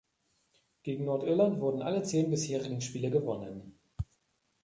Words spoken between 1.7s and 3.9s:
alle zehn bisherigen Spiele gewonnen.